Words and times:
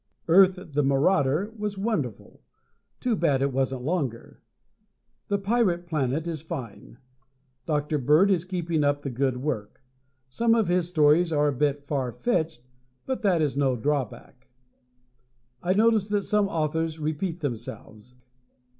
"Earth, 0.27 0.57
the 0.73 0.81
Marauder" 0.81 1.53
was 1.55 1.77
wonderful. 1.77 2.41
Too 2.99 3.15
bad 3.15 3.43
it 3.43 3.53
wasn't 3.53 3.83
longer. 3.83 4.41
"The 5.27 5.37
Pirate 5.37 5.85
Planet" 5.85 6.27
is 6.27 6.41
fine. 6.41 6.97
Dr. 7.67 7.99
Bird 7.99 8.31
is 8.31 8.43
keeping 8.43 8.83
up 8.83 9.03
the 9.03 9.11
good 9.11 9.37
work. 9.43 9.83
Some 10.27 10.55
of 10.55 10.69
his 10.69 10.87
stories 10.87 11.31
are 11.31 11.49
a 11.49 11.53
bit 11.53 11.85
far 11.85 12.11
fetched, 12.11 12.63
but 13.05 13.21
that 13.21 13.43
is 13.43 13.55
no 13.55 13.75
drawback. 13.75 14.47
I 15.61 15.73
notice 15.73 16.07
that 16.09 16.23
some 16.23 16.47
authors 16.47 16.97
repeat 16.97 17.41
themselves. 17.41 18.15